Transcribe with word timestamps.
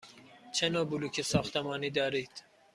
چه 0.51 0.69
نوع 0.69 0.85
بلوک 0.85 1.21
ساختمانی 1.21 1.89
دارید؟ 1.89 2.31